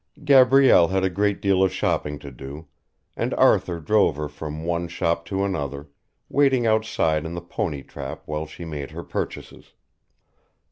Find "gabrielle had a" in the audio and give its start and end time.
0.25-1.11